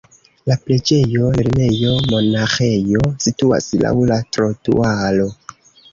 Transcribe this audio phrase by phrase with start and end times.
[0.51, 5.33] La preĝejo, lernejo, monaĥejo situas laŭ la trotuaro.